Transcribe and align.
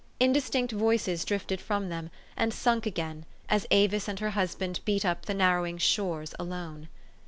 Indistinct 0.19 0.73
voices 0.73 1.23
drifted 1.23 1.61
from 1.61 1.89
them, 1.89 2.09
and 2.35 2.51
sunk 2.51 2.87
again, 2.87 3.23
as 3.47 3.67
Avis 3.69 4.07
and 4.07 4.19
her 4.19 4.31
husband 4.31 4.79
beat 4.83 5.05
up 5.05 5.27
the 5.27 5.35
narrowing 5.35 5.77
shores 5.77 6.33
alone. 6.39 6.87